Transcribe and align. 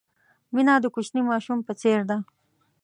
مینه 0.53 0.73
د 0.81 0.85
کوچني 0.93 1.21
ماشوم 1.31 1.59
په 1.67 1.73
څېر 1.81 1.99
ده. 2.09 2.17